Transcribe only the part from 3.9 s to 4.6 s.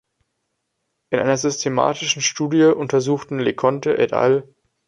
"et al.